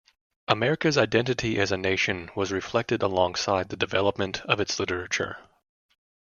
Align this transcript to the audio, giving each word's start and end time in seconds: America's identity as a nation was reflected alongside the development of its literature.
America's 0.47 0.97
identity 0.97 1.59
as 1.59 1.71
a 1.71 1.77
nation 1.77 2.31
was 2.35 2.51
reflected 2.51 3.03
alongside 3.03 3.69
the 3.69 3.77
development 3.77 4.41
of 4.45 4.59
its 4.59 4.79
literature. 4.79 5.37